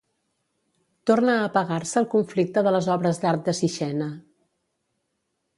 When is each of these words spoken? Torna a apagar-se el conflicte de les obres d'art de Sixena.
Torna 1.09 1.35
a 1.41 1.43
apagar-se 1.49 2.01
el 2.01 2.09
conflicte 2.15 2.65
de 2.69 2.73
les 2.77 2.89
obres 2.97 3.23
d'art 3.27 3.47
de 3.51 3.57
Sixena. 3.61 4.11